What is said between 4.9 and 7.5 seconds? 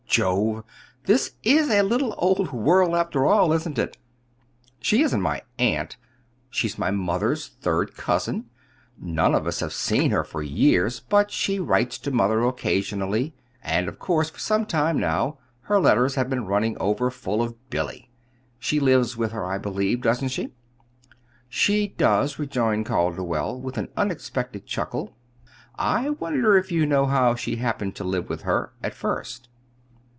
isn't my aunt. She's my mother's